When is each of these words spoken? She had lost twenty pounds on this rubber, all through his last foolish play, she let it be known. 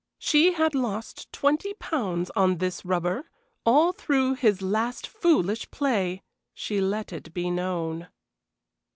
She 0.17 0.53
had 0.53 0.73
lost 0.73 1.31
twenty 1.31 1.75
pounds 1.75 2.31
on 2.35 2.57
this 2.57 2.83
rubber, 2.83 3.29
all 3.67 3.91
through 3.91 4.33
his 4.33 4.59
last 4.63 5.05
foolish 5.05 5.69
play, 5.69 6.23
she 6.55 6.81
let 6.81 7.13
it 7.13 7.31
be 7.35 7.51
known. 7.51 8.07